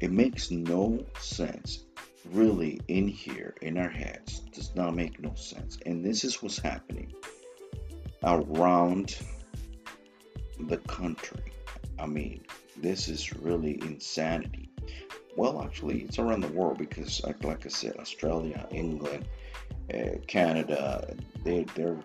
it 0.00 0.10
makes 0.10 0.50
no 0.50 1.02
sense 1.18 1.84
really 2.32 2.80
in 2.88 3.08
here 3.08 3.54
in 3.62 3.78
our 3.78 3.88
heads 3.88 4.40
does 4.52 4.74
not 4.74 4.94
make 4.94 5.20
no 5.20 5.34
sense. 5.34 5.78
And 5.86 6.04
this 6.04 6.24
is 6.24 6.42
what's 6.42 6.58
happening 6.58 7.12
around 8.22 9.18
the 10.60 10.78
country. 10.78 11.52
I 11.98 12.06
mean 12.06 12.44
this 12.76 13.08
is 13.08 13.34
really 13.34 13.80
insanity. 13.82 14.70
Well 15.36 15.62
actually 15.62 16.02
it's 16.02 16.18
around 16.18 16.40
the 16.40 16.48
world 16.48 16.78
because 16.78 17.22
like, 17.24 17.66
i 17.66 17.68
said 17.68 17.96
australia 17.96 18.66
england 18.70 19.26
uh, 19.92 20.18
canada 20.26 21.16
they, 21.42 21.64
they're 21.74 21.98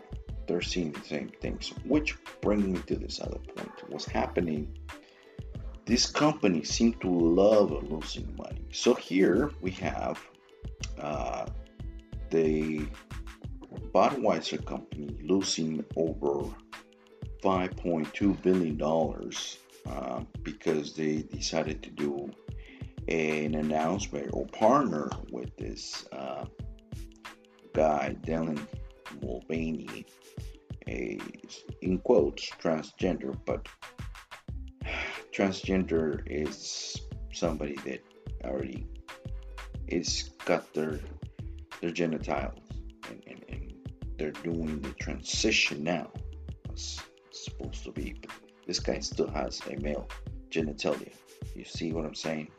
they're 0.48 0.62
seeing 0.62 0.92
the 0.92 1.04
same 1.04 1.30
things 1.42 1.72
which 1.86 2.18
brings 2.42 2.66
me 2.66 2.80
to 2.88 2.96
this 2.96 3.22
other 3.22 3.38
point. 3.38 3.72
What's 3.88 4.06
happening 4.06 4.76
these 5.90 6.06
company 6.06 6.64
seem 6.64 6.94
to 6.94 7.10
love 7.10 7.72
losing 7.90 8.32
money. 8.38 8.64
So 8.72 8.94
here 8.94 9.50
we 9.60 9.72
have 9.72 10.20
uh, 11.02 11.48
the 12.30 12.86
Budweiser 13.92 14.64
company 14.64 15.18
losing 15.24 15.84
over 15.96 16.46
5.2 17.44 18.40
billion 18.44 18.78
dollars 18.78 19.58
uh, 19.90 20.22
because 20.44 20.94
they 20.94 21.24
decided 21.24 21.82
to 21.82 21.90
do 21.90 22.30
an 23.08 23.56
announcement 23.56 24.30
or 24.32 24.46
partner 24.46 25.10
with 25.32 25.50
this 25.58 26.06
uh, 26.12 26.46
guy 27.74 28.16
Dylan 28.22 28.62
Mulvaney, 29.24 30.06
a 30.88 31.20
in 31.82 31.98
quotes 31.98 32.48
transgender, 32.62 33.36
but 33.48 33.68
transgender 35.34 36.22
is 36.26 37.02
somebody 37.34 37.76
that 37.86 38.02
already 38.44 38.88
is 39.88 40.32
got 40.46 40.74
their 40.74 41.00
their 41.82 41.92
genitals 41.92 42.60
and, 43.10 43.24
and, 43.28 43.46
and 43.50 43.74
they're 44.18 44.32
doing 44.32 44.82
the 44.82 44.92
transition 45.00 45.84
now. 45.84 46.12
It's 46.70 47.02
supposed 47.32 47.84
to 47.86 47.92
be 47.92 48.16
but 48.22 48.32
this 48.68 48.80
guy 48.80 49.00
still 49.00 49.30
has 49.30 49.62
a 49.68 49.78
male 49.78 50.08
genitalia. 50.50 51.14
You 51.56 51.66
see 51.66 51.92
what 51.94 52.06
i'm 52.06 52.16
saying? 52.16 52.50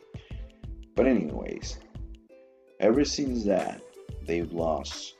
But 0.94 1.06
anyways 1.06 1.78
ever 2.80 3.04
since 3.04 3.44
that 3.44 3.82
they've 4.22 4.52
lost 4.52 5.14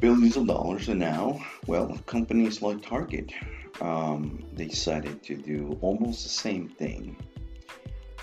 billions 0.00 0.36
of 0.36 0.46
dollars 0.46 0.88
and 0.88 1.00
now 1.00 1.40
well 1.66 1.98
companies 2.06 2.62
like 2.62 2.82
target 2.82 3.32
um, 3.80 4.44
they 4.52 4.66
decided 4.66 5.22
to 5.24 5.36
do 5.36 5.78
almost 5.80 6.22
the 6.24 6.28
same 6.28 6.68
thing 6.68 7.16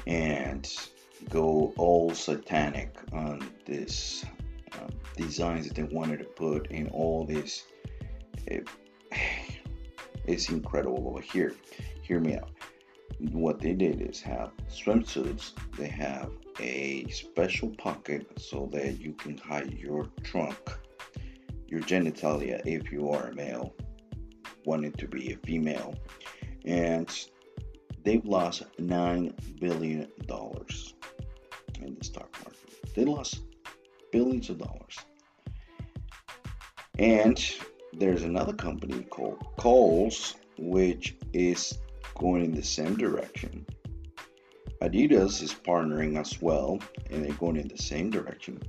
and 0.07 0.71
go 1.29 1.73
all 1.77 2.13
satanic 2.13 2.95
on 3.13 3.49
this 3.65 4.25
um, 4.73 4.89
designs 5.15 5.67
that 5.67 5.75
they 5.75 5.83
wanted 5.83 6.19
to 6.19 6.25
put 6.25 6.67
in 6.67 6.87
all 6.89 7.25
this. 7.25 7.63
It, 8.47 8.67
it's 10.25 10.49
incredible 10.49 11.07
over 11.07 11.21
here. 11.21 11.55
Hear 12.01 12.19
me 12.19 12.35
out. 12.35 12.51
What 13.31 13.59
they 13.59 13.73
did 13.73 14.01
is 14.01 14.21
have 14.21 14.51
swimsuits. 14.69 15.53
They 15.77 15.87
have 15.87 16.31
a 16.59 17.07
special 17.09 17.69
pocket 17.69 18.27
so 18.37 18.69
that 18.73 18.99
you 18.99 19.13
can 19.13 19.37
hide 19.37 19.73
your 19.73 20.07
trunk, 20.23 20.57
your 21.67 21.79
genitalia 21.81 22.61
if 22.65 22.91
you 22.91 23.09
are 23.09 23.27
a 23.27 23.35
male 23.35 23.73
wanted 24.65 24.97
to 24.97 25.07
be 25.07 25.33
a 25.33 25.37
female, 25.37 25.95
and 26.65 27.09
they've 28.03 28.25
lost 28.25 28.63
nine 28.79 29.33
billion 29.59 30.07
dollars 30.27 30.93
in 31.81 31.95
the 31.95 32.03
stock 32.03 32.29
market. 32.43 32.95
They 32.95 33.05
lost 33.05 33.41
billions 34.11 34.49
of 34.49 34.59
dollars. 34.59 34.97
And 36.97 37.37
there's 37.93 38.23
another 38.23 38.53
company 38.53 39.03
called 39.03 39.45
Kohl's, 39.57 40.35
which 40.57 41.15
is 41.33 41.77
going 42.15 42.45
in 42.45 42.53
the 42.53 42.63
same 42.63 42.95
direction. 42.95 43.65
Adidas 44.81 45.41
is 45.41 45.53
partnering 45.53 46.19
as 46.19 46.41
well, 46.41 46.79
and 47.09 47.23
they're 47.23 47.33
going 47.33 47.57
in 47.57 47.67
the 47.67 47.77
same 47.77 48.09
direction, 48.09 48.61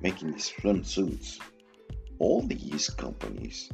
making 0.00 0.32
these 0.32 0.52
swimsuits. 0.52 1.38
All 2.18 2.42
these 2.42 2.88
companies 2.88 3.70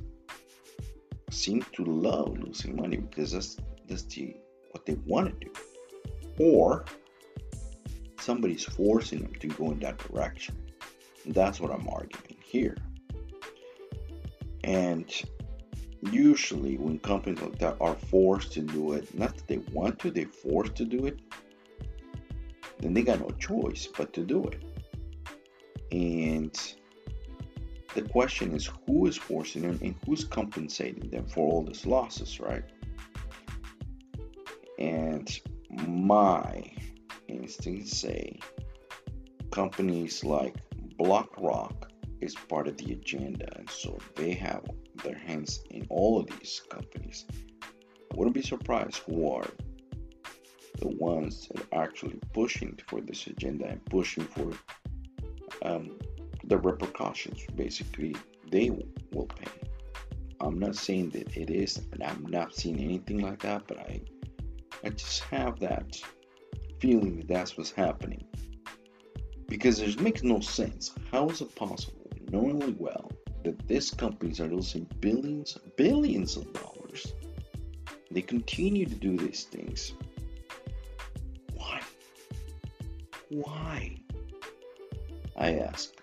seem 1.30 1.64
to 1.72 1.84
love 1.84 2.38
losing 2.38 2.76
money 2.76 2.98
because 2.98 3.32
that's 3.32 3.56
that's 3.88 4.02
the 4.04 4.36
what 4.70 4.86
they 4.86 4.94
want 5.06 5.40
to 5.40 5.46
do, 5.46 5.52
or 6.38 6.84
somebody's 8.20 8.64
forcing 8.64 9.20
them 9.20 9.34
to 9.40 9.48
go 9.48 9.70
in 9.70 9.78
that 9.80 9.98
direction. 9.98 10.56
And 11.24 11.34
that's 11.34 11.60
what 11.60 11.70
I'm 11.70 11.88
arguing 11.88 12.36
here. 12.42 12.76
And 14.64 15.10
usually, 16.10 16.76
when 16.76 16.98
companies 16.98 17.40
like 17.40 17.58
that 17.58 17.76
are 17.80 17.94
forced 17.94 18.52
to 18.52 18.60
do 18.60 18.92
it, 18.92 19.16
not 19.16 19.36
that 19.36 19.46
they 19.46 19.58
want 19.72 19.98
to, 20.00 20.10
they're 20.10 20.26
forced 20.26 20.74
to 20.76 20.84
do 20.84 21.06
it, 21.06 21.20
then 22.80 22.94
they 22.94 23.02
got 23.02 23.20
no 23.20 23.30
choice 23.38 23.88
but 23.96 24.12
to 24.12 24.22
do 24.22 24.44
it. 24.44 24.62
And 25.92 26.56
the 27.96 28.02
question 28.02 28.54
is 28.54 28.70
who 28.86 29.06
is 29.06 29.16
forcing 29.16 29.62
them 29.62 29.78
and 29.82 29.94
who's 30.04 30.22
compensating 30.22 31.08
them 31.10 31.26
for 31.26 31.50
all 31.50 31.62
these 31.62 31.86
losses, 31.86 32.38
right? 32.38 32.64
And 34.78 35.28
my 35.70 36.70
instincts 37.26 37.98
say 37.98 38.38
companies 39.50 40.22
like 40.22 40.56
BlackRock 40.98 41.90
is 42.20 42.34
part 42.34 42.68
of 42.68 42.76
the 42.76 42.92
agenda, 42.92 43.48
and 43.56 43.68
so 43.70 43.98
they 44.14 44.32
have 44.32 44.64
their 45.02 45.16
hands 45.16 45.60
in 45.70 45.86
all 45.88 46.20
of 46.20 46.26
these 46.38 46.62
companies. 46.68 47.24
I 47.62 48.14
wouldn't 48.14 48.34
be 48.34 48.42
surprised 48.42 48.98
who 49.06 49.30
are 49.30 49.48
the 50.80 50.88
ones 50.88 51.48
that 51.48 51.62
are 51.72 51.82
actually 51.82 52.18
pushing 52.34 52.78
for 52.88 53.00
this 53.00 53.26
agenda 53.26 53.66
and 53.66 53.82
pushing 53.86 54.24
for 54.24 54.52
um, 55.62 55.98
the 56.46 56.58
repercussions. 56.58 57.44
Basically, 57.54 58.14
they 58.50 58.70
will 58.70 59.26
pay. 59.26 59.50
I'm 60.40 60.58
not 60.58 60.76
saying 60.76 61.10
that 61.10 61.36
it 61.36 61.50
is, 61.50 61.80
and 61.92 62.02
I'm 62.02 62.24
not 62.26 62.54
seeing 62.54 62.78
anything 62.78 63.18
like 63.18 63.40
that, 63.42 63.66
but 63.66 63.78
I, 63.78 64.00
I 64.84 64.90
just 64.90 65.22
have 65.24 65.58
that 65.60 66.00
feeling 66.78 67.16
that 67.16 67.28
that's 67.28 67.56
what's 67.56 67.70
happening. 67.70 68.24
Because 69.48 69.80
it 69.80 70.00
makes 70.00 70.22
no 70.22 70.40
sense. 70.40 70.92
How 71.10 71.28
is 71.28 71.40
it 71.40 71.54
possible, 71.54 72.10
knowing 72.30 72.76
well 72.78 73.10
that 73.44 73.66
these 73.66 73.90
companies 73.90 74.40
are 74.40 74.48
losing 74.48 74.86
billions, 75.00 75.56
billions 75.76 76.36
of 76.36 76.52
dollars, 76.52 77.14
they 78.10 78.22
continue 78.22 78.86
to 78.86 78.94
do 78.94 79.16
these 79.16 79.44
things? 79.44 79.94
Why? 81.54 81.80
Why? 83.30 83.96
I 85.36 85.54
ask. 85.54 85.95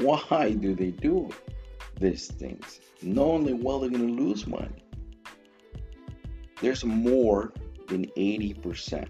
Why 0.00 0.52
do 0.52 0.74
they 0.74 0.92
do 0.92 1.28
these 2.00 2.28
things? 2.28 2.80
Knowing 3.02 3.62
well 3.62 3.80
they're 3.80 3.90
going 3.90 4.16
to 4.16 4.22
lose 4.22 4.46
money. 4.46 4.82
There's 6.62 6.84
more 6.84 7.52
than 7.88 8.06
80%. 8.16 9.08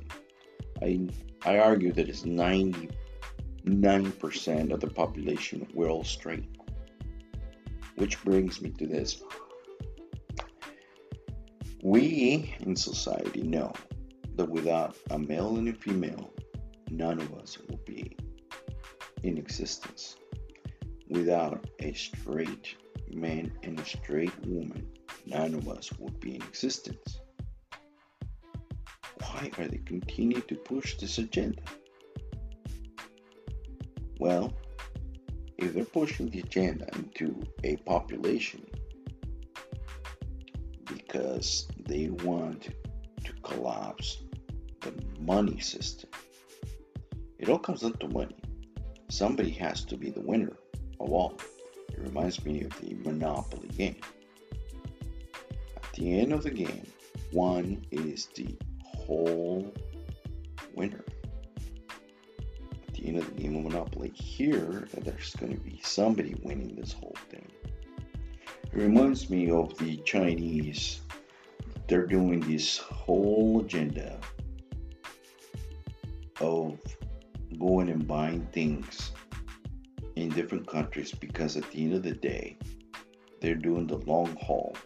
I, 0.83 1.09
I 1.45 1.59
argue 1.59 1.93
that 1.93 2.09
it's 2.09 2.23
99% 2.23 4.73
of 4.73 4.81
the 4.81 4.89
population 4.89 5.69
all 5.91 6.03
straight. 6.03 6.49
Which 7.97 8.23
brings 8.25 8.61
me 8.61 8.71
to 8.71 8.87
this. 8.87 9.23
We 11.83 12.55
in 12.61 12.75
society 12.75 13.43
know 13.43 13.73
that 14.37 14.49
without 14.49 14.97
a 15.11 15.19
male 15.19 15.57
and 15.57 15.69
a 15.69 15.73
female, 15.73 16.33
none 16.91 17.21
of 17.21 17.33
us 17.35 17.59
will 17.69 17.81
be 17.87 18.17
in 19.23 19.39
existence. 19.39 20.17
Without 21.11 21.67
a 21.81 21.93
straight 21.93 22.77
man 23.13 23.51
and 23.65 23.81
a 23.81 23.85
straight 23.85 24.33
woman, 24.47 24.87
none 25.27 25.55
of 25.55 25.69
us 25.69 25.91
would 25.99 26.21
be 26.21 26.37
in 26.37 26.43
existence. 26.43 27.19
Why 29.19 29.51
are 29.59 29.67
they 29.67 29.79
continuing 29.79 30.43
to 30.43 30.55
push 30.55 30.97
this 30.99 31.19
agenda? 31.19 31.63
Well, 34.21 34.53
if 35.59 35.75
they're 35.75 35.85
pushing 35.85 36.31
the 36.31 36.41
agenda 36.41 36.87
into 36.95 37.43
a 37.65 37.75
population 37.79 38.65
because 40.87 41.67
they 41.87 42.09
want 42.11 42.69
to 43.25 43.33
collapse 43.43 44.23
the 44.81 44.95
money 45.19 45.59
system, 45.59 46.11
it 47.41 47.49
all 47.49 47.59
comes 47.59 47.81
down 47.81 47.95
to 47.95 48.09
money 48.09 48.37
somebody 49.09 49.51
has 49.51 49.85
to 49.85 49.97
be 49.97 50.11
the 50.11 50.21
winner 50.21 50.57
of 51.01 51.13
all. 51.13 51.39
It 51.89 51.99
reminds 51.99 52.45
me 52.45 52.63
of 52.63 52.79
the 52.81 52.95
Monopoly 52.95 53.69
game. 53.69 53.97
At 55.77 55.93
the 55.95 56.21
end 56.21 56.33
of 56.33 56.43
the 56.43 56.51
game, 56.51 56.87
one 57.33 57.85
is 57.91 58.27
the 58.35 58.57
whole 58.85 59.73
winner. 60.75 61.05
At 62.89 62.95
the 62.95 63.09
end 63.09 63.19
of 63.19 63.35
the 63.35 63.43
game 63.43 63.57
of 63.57 63.65
Monopoly, 63.65 64.11
here 64.11 64.89
there's 65.03 65.35
going 65.37 65.55
to 65.55 65.61
be 65.61 65.81
somebody 65.83 66.35
winning 66.43 66.77
this 66.77 66.93
whole 66.93 67.17
thing. 67.29 67.47
It 68.73 68.75
reminds 68.77 69.31
me 69.31 69.51
of 69.51 69.77
the 69.79 69.97
Chinese. 69.99 71.01
They're 71.89 72.07
doing 72.07 72.41
this 72.41 72.79
whole 72.79 73.61
agenda 73.61 74.21
of 76.41 76.79
going 77.59 77.89
and 77.89 78.07
buying 78.07 78.47
things 78.53 79.11
in 80.21 80.31
different 80.31 80.67
countries 80.67 81.13
because 81.13 81.57
at 81.57 81.71
the 81.71 81.85
end 81.85 81.95
of 81.95 82.03
the 82.03 82.13
day, 82.13 82.59
they're 83.41 83.55
doing 83.55 83.87
the 83.87 83.97
long 83.99 84.37
haul. 84.41 84.77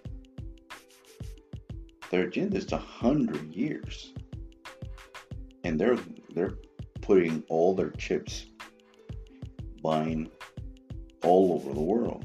Their 2.11 2.25
agenda 2.25 2.57
is 2.57 2.71
a 2.73 2.79
hundred 2.79 3.53
years, 3.53 4.15
and 5.65 5.81
they're 5.81 5.99
they're 6.35 6.55
putting 7.01 7.43
all 7.49 7.75
their 7.75 7.91
chips, 7.91 8.47
buying 9.83 10.31
all 11.23 11.55
over 11.55 11.73
the 11.73 11.83
world, 11.83 12.25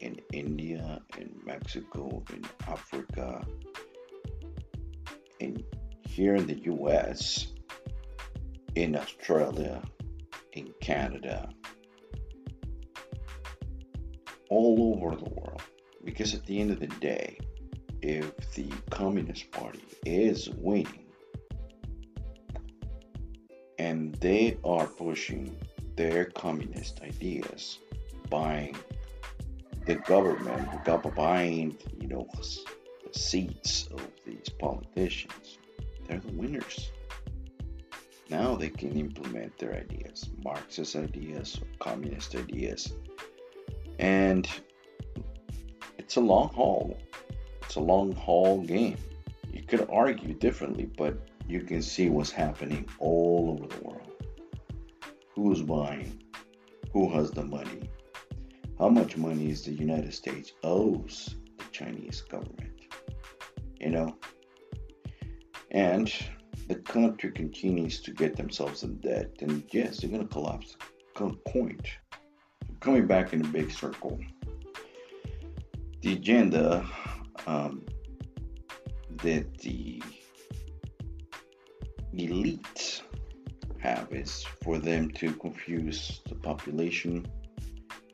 in 0.00 0.20
India, 0.32 1.00
in 1.16 1.30
Mexico, 1.44 2.22
in 2.32 2.44
Africa, 2.68 3.44
and 5.40 5.64
here 6.06 6.34
in 6.34 6.46
the 6.46 6.58
U.S 6.64 7.50
in 8.74 8.96
Australia, 8.96 9.82
in 10.52 10.72
Canada, 10.80 11.48
all 14.50 15.00
over 15.02 15.16
the 15.16 15.30
world. 15.30 15.62
Because 16.04 16.34
at 16.34 16.44
the 16.44 16.60
end 16.60 16.70
of 16.70 16.80
the 16.80 16.86
day, 16.86 17.38
if 18.02 18.52
the 18.54 18.70
Communist 18.90 19.50
Party 19.50 19.82
is 20.04 20.48
winning 20.50 21.06
and 23.78 24.14
they 24.16 24.58
are 24.64 24.86
pushing 24.86 25.56
their 25.96 26.26
communist 26.26 27.00
ideas, 27.02 27.78
buying 28.28 28.76
the 29.86 29.96
government, 29.96 30.68
buying, 31.14 31.76
you 31.98 32.08
know, 32.08 32.28
the 32.36 33.18
seats 33.18 33.88
of 33.90 34.06
these 34.26 34.48
politicians, 34.58 35.58
they're 36.06 36.20
the 36.20 36.32
winners. 36.32 36.90
Now 38.28 38.54
they 38.54 38.68
can 38.68 38.92
implement 38.92 39.58
their 39.58 39.74
ideas, 39.74 40.30
Marxist 40.44 40.96
ideas, 40.96 41.58
or 41.60 41.66
communist 41.78 42.34
ideas. 42.36 42.92
And 44.00 44.48
it's 45.98 46.16
a 46.16 46.20
long 46.20 46.48
haul. 46.54 46.98
It's 47.62 47.76
a 47.76 47.80
long 47.80 48.14
haul 48.14 48.62
game. 48.62 48.96
You 49.52 49.62
could 49.62 49.86
argue 49.90 50.32
differently, 50.32 50.86
but 50.96 51.28
you 51.46 51.60
can 51.60 51.82
see 51.82 52.08
what's 52.08 52.30
happening 52.30 52.88
all 52.98 53.58
over 53.58 53.68
the 53.68 53.84
world. 53.84 54.10
Who's 55.34 55.60
buying? 55.60 56.22
Who 56.94 57.10
has 57.10 57.30
the 57.30 57.44
money? 57.44 57.90
How 58.78 58.88
much 58.88 59.18
money 59.18 59.50
is 59.50 59.66
the 59.66 59.72
United 59.72 60.14
States 60.14 60.52
owes 60.64 61.36
the 61.58 61.64
Chinese 61.70 62.22
government? 62.22 62.94
You 63.78 63.90
know? 63.90 64.16
And 65.72 66.10
the 66.68 66.76
country 66.76 67.32
continues 67.32 68.00
to 68.00 68.12
get 68.12 68.34
themselves 68.34 68.82
in 68.82 68.96
debt, 69.00 69.36
and 69.40 69.62
yes, 69.70 69.98
they're 69.98 70.08
going 70.10 70.26
to 70.26 70.32
collapse. 70.32 70.78
Point. 71.48 71.86
Coming 72.80 73.06
back 73.06 73.32
in 73.32 73.44
a 73.44 73.48
big 73.48 73.70
circle, 73.70 74.18
the 76.00 76.14
agenda 76.14 76.86
um, 77.46 77.84
that 79.22 79.58
the 79.58 80.02
elite 82.14 83.02
have 83.78 84.08
is 84.12 84.44
for 84.62 84.78
them 84.78 85.10
to 85.10 85.32
confuse 85.34 86.20
the 86.28 86.34
population 86.34 87.26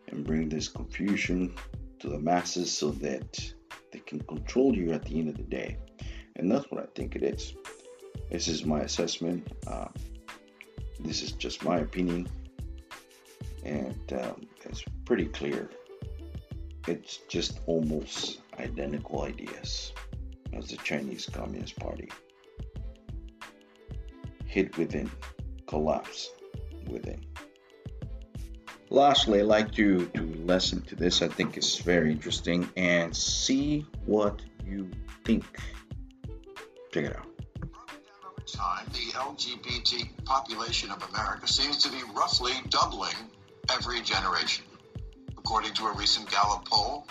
and 0.08 0.24
bring 0.24 0.48
this 0.48 0.68
confusion 0.68 1.54
to 1.98 2.08
the 2.08 2.18
masses 2.18 2.70
so 2.70 2.90
that 2.90 3.52
they 3.92 4.00
can 4.00 4.20
control 4.20 4.76
you 4.76 4.92
at 4.92 5.04
the 5.04 5.18
end 5.18 5.28
of 5.28 5.36
the 5.36 5.42
day. 5.44 5.76
And 6.36 6.50
that's 6.50 6.70
what 6.70 6.82
I 6.82 6.86
think 6.94 7.16
it 7.16 7.22
is. 7.22 7.54
This 8.30 8.48
is 8.48 8.64
my 8.64 8.80
assessment. 8.80 9.46
Uh, 9.66 9.88
this 11.00 11.22
is 11.22 11.32
just 11.32 11.64
my 11.64 11.78
opinion, 11.78 12.28
and 13.64 14.12
um, 14.12 14.46
it's 14.68 14.84
pretty 15.04 15.26
clear. 15.26 15.70
It's 16.86 17.18
just 17.28 17.60
almost 17.66 18.40
identical 18.58 19.22
ideas 19.22 19.92
as 20.52 20.68
the 20.68 20.76
Chinese 20.76 21.26
Communist 21.26 21.76
Party. 21.76 22.08
Hit 24.46 24.76
within, 24.78 25.10
collapse 25.66 26.30
within. 26.86 27.24
Lastly, 28.88 29.40
I'd 29.40 29.46
like 29.46 29.76
you 29.76 30.06
to 30.14 30.22
listen 30.22 30.80
to 30.82 30.94
this. 30.94 31.20
I 31.20 31.28
think 31.28 31.56
it's 31.56 31.78
very 31.78 32.12
interesting 32.12 32.68
and 32.76 33.14
see 33.14 33.84
what 34.04 34.42
you 34.64 34.90
think. 35.24 35.44
Check 36.92 37.06
it 37.06 37.16
out 37.16 37.26
time, 38.46 38.86
the 38.92 39.12
LGBT 39.12 40.24
population 40.24 40.90
of 40.90 41.02
America 41.10 41.48
seems 41.48 41.78
to 41.82 41.90
be 41.90 42.00
roughly 42.14 42.52
doubling 42.68 43.16
every 43.70 44.00
generation. 44.02 44.64
According 45.38 45.74
to 45.74 45.86
a 45.86 45.92
recent 45.94 46.30
Gallup 46.30 46.64
poll, 46.66 47.06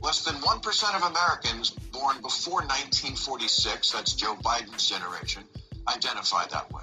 less 0.00 0.24
than 0.24 0.34
1% 0.36 0.96
of 0.96 1.02
Americans 1.02 1.70
born 1.70 2.20
before 2.22 2.60
1946, 2.60 3.90
that's 3.92 4.14
Joe 4.14 4.34
Biden's 4.36 4.88
generation, 4.88 5.44
identify 5.88 6.46
that 6.46 6.72
way. 6.72 6.82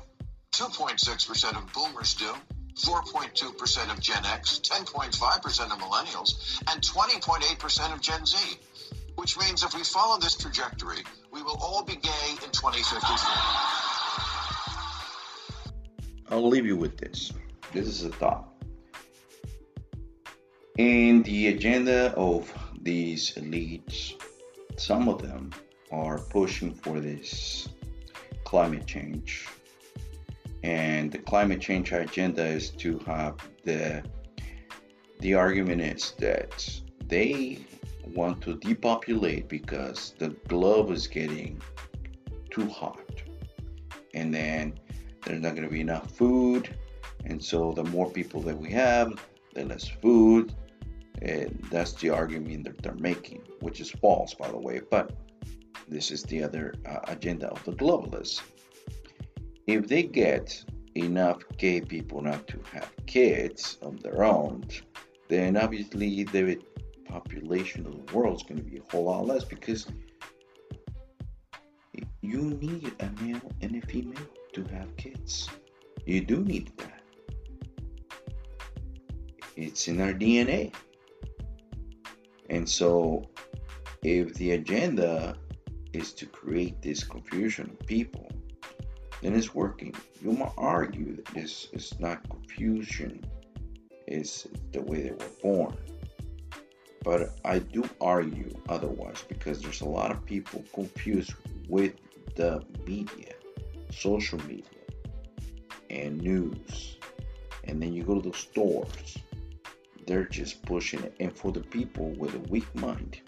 2.6% 0.53 1.57
of 1.57 1.73
boomers 1.73 2.13
do, 2.15 2.33
4.2% 2.75 3.91
of 3.91 3.99
Gen 3.99 4.25
X, 4.25 4.59
10.5% 4.59 5.71
of 5.71 5.79
millennials, 5.79 6.61
and 6.71 6.81
20.8% 6.81 7.93
of 7.93 8.01
Gen 8.01 8.25
Z. 8.25 8.37
Which 9.15 9.37
means 9.37 9.63
if 9.63 9.75
we 9.75 9.83
follow 9.83 10.19
this 10.19 10.35
trajectory, 10.35 11.03
we 11.31 11.41
will 11.41 11.57
all 11.61 11.83
be 11.83 11.95
gay 11.95 12.31
in 12.31 12.51
2054. 12.51 13.17
I'll 16.29 16.47
leave 16.47 16.65
you 16.65 16.77
with 16.77 16.97
this. 16.97 17.33
This 17.73 17.87
is 17.87 18.03
a 18.03 18.09
thought. 18.09 18.50
In 20.81 21.21
the 21.21 21.49
agenda 21.49 22.11
of 22.17 22.51
these 22.81 23.35
elites, 23.35 24.15
some 24.77 25.07
of 25.09 25.21
them 25.21 25.51
are 25.91 26.17
pushing 26.17 26.73
for 26.73 26.99
this 26.99 27.69
climate 28.45 28.87
change. 28.87 29.47
And 30.63 31.11
the 31.11 31.19
climate 31.19 31.61
change 31.61 31.91
agenda 31.91 32.43
is 32.43 32.71
to 32.83 32.97
have 33.05 33.35
the 33.63 34.03
the 35.19 35.35
argument 35.35 35.81
is 35.81 36.13
that 36.17 36.81
they 37.05 37.59
want 38.15 38.41
to 38.41 38.55
depopulate 38.55 39.47
because 39.47 40.15
the 40.17 40.29
globe 40.47 40.89
is 40.89 41.05
getting 41.05 41.61
too 42.49 42.67
hot. 42.67 43.21
And 44.15 44.33
then 44.33 44.79
there's 45.23 45.41
not 45.41 45.53
going 45.55 45.67
to 45.67 45.73
be 45.73 45.81
enough 45.81 46.09
food. 46.09 46.75
And 47.25 47.39
so 47.43 47.71
the 47.71 47.83
more 47.83 48.09
people 48.09 48.41
that 48.41 48.57
we 48.57 48.71
have, 48.71 49.23
the 49.53 49.65
less 49.65 49.87
food. 49.87 50.55
And 51.21 51.63
that's 51.71 51.93
the 51.93 52.09
argument 52.09 52.65
that 52.65 52.81
they're 52.81 52.93
making, 52.95 53.41
which 53.59 53.79
is 53.79 53.91
false, 53.91 54.33
by 54.33 54.49
the 54.49 54.57
way. 54.57 54.81
But 54.89 55.13
this 55.87 56.11
is 56.11 56.23
the 56.23 56.43
other 56.43 56.73
uh, 56.85 56.99
agenda 57.07 57.47
of 57.47 57.63
the 57.63 57.73
globalists. 57.73 58.41
If 59.67 59.87
they 59.87 60.03
get 60.03 60.63
enough 60.95 61.43
gay 61.57 61.81
people 61.81 62.21
not 62.21 62.47
to 62.47 62.59
have 62.73 62.91
kids 63.05 63.77
of 63.81 64.01
their 64.01 64.23
own, 64.23 64.65
then 65.29 65.57
obviously 65.57 66.23
the 66.23 66.59
population 67.05 67.85
of 67.85 68.05
the 68.05 68.13
world 68.13 68.37
is 68.37 68.43
going 68.43 68.57
to 68.57 68.63
be 68.63 68.77
a 68.77 68.91
whole 68.91 69.05
lot 69.05 69.25
less 69.25 69.43
because 69.43 69.87
you 72.21 72.41
need 72.41 72.93
a 72.99 73.09
male 73.21 73.51
and 73.61 73.75
a 73.75 73.87
female 73.87 74.27
to 74.53 74.63
have 74.65 74.95
kids. 74.97 75.49
You 76.05 76.21
do 76.21 76.43
need 76.43 76.71
that. 76.77 77.01
It's 79.55 79.87
in 79.87 80.01
our 80.01 80.13
DNA. 80.13 80.73
And 82.49 82.67
so, 82.67 83.29
if 84.03 84.33
the 84.35 84.51
agenda 84.51 85.37
is 85.93 86.13
to 86.13 86.25
create 86.25 86.81
this 86.81 87.03
confusion 87.03 87.69
of 87.69 87.87
people, 87.87 88.29
then 89.21 89.35
it's 89.35 89.53
working. 89.53 89.93
You 90.23 90.33
might 90.33 90.53
argue 90.57 91.15
that 91.15 91.25
this 91.27 91.67
is 91.73 91.93
not 91.99 92.27
confusion, 92.29 93.23
it's 94.07 94.47
the 94.71 94.81
way 94.81 95.03
they 95.03 95.11
were 95.11 95.31
born. 95.41 95.77
But 97.03 97.39
I 97.45 97.59
do 97.59 97.83
argue 97.99 98.49
otherwise 98.69 99.23
because 99.27 99.61
there's 99.61 99.81
a 99.81 99.85
lot 99.85 100.11
of 100.11 100.23
people 100.25 100.63
confused 100.73 101.33
with 101.67 101.93
the 102.35 102.63
media, 102.85 103.33
social 103.91 104.39
media, 104.45 104.65
and 105.89 106.21
news. 106.21 106.97
And 107.63 107.81
then 107.81 107.93
you 107.93 108.03
go 108.03 108.19
to 108.19 108.29
the 108.29 108.37
stores, 108.37 109.17
they're 110.07 110.25
just 110.25 110.63
pushing 110.63 111.03
it. 111.03 111.15
And 111.19 111.35
for 111.35 111.51
the 111.51 111.61
people 111.61 112.09
with 112.17 112.35
a 112.35 112.49
weak 112.49 112.73
mind, 112.75 113.21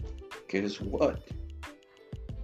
guess 0.47 0.79
what? 0.81 1.27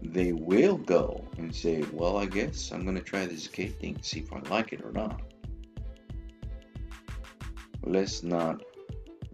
They 0.01 0.31
will 0.31 0.77
go 0.77 1.25
and 1.37 1.53
say, 1.53 1.83
Well, 1.91 2.17
I 2.17 2.25
guess 2.25 2.71
I'm 2.71 2.83
going 2.83 2.95
to 2.97 3.03
try 3.03 3.25
this 3.25 3.47
gay 3.47 3.67
thing, 3.67 3.97
see 4.01 4.21
if 4.21 4.31
I 4.31 4.39
like 4.49 4.73
it 4.73 4.81
or 4.83 4.91
not. 4.91 5.21
Let's 7.83 8.23
not 8.23 8.63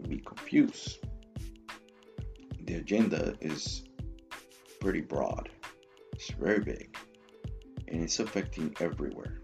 be 0.07 0.17
confused. 0.19 0.99
The 2.65 2.75
agenda 2.75 3.35
is 3.41 3.83
pretty 4.79 5.01
broad, 5.01 5.49
it's 6.13 6.31
very 6.31 6.59
big 6.59 6.95
and 7.87 8.03
it's 8.03 8.19
affecting 8.19 8.75
everywhere. 8.79 9.41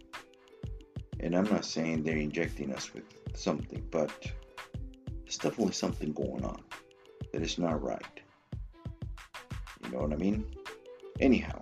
And 1.19 1.35
I'm 1.35 1.45
not 1.45 1.65
saying 1.65 2.03
they're 2.03 2.17
injecting 2.17 2.73
us 2.73 2.93
with 2.93 3.03
something, 3.33 3.85
but 3.91 4.11
there's 5.31 5.37
definitely 5.37 5.71
something 5.71 6.11
going 6.11 6.43
on 6.43 6.61
that 7.31 7.41
is 7.41 7.57
not 7.57 7.81
right. 7.81 8.19
You 9.81 9.91
know 9.91 9.99
what 9.99 10.11
I 10.11 10.17
mean? 10.17 10.43
Anyhow, 11.21 11.61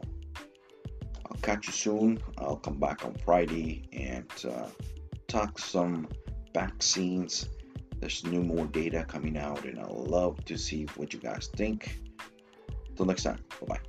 I'll 1.28 1.38
catch 1.44 1.68
you 1.68 1.74
soon. 1.74 2.20
I'll 2.40 2.56
come 2.56 2.80
back 2.80 3.06
on 3.06 3.14
Friday 3.24 3.84
and 3.94 4.32
uh, 4.44 4.70
talk 5.28 5.60
some 5.60 6.08
vaccines. 6.52 7.48
There's 8.00 8.26
new 8.26 8.42
more 8.42 8.66
data 8.66 9.06
coming 9.08 9.38
out, 9.38 9.64
and 9.66 9.78
I'd 9.78 9.92
love 9.92 10.44
to 10.46 10.58
see 10.58 10.88
what 10.96 11.14
you 11.14 11.20
guys 11.20 11.48
think. 11.56 12.00
Till 12.96 13.06
next 13.06 13.22
time, 13.22 13.38
bye 13.62 13.68
bye. 13.76 13.89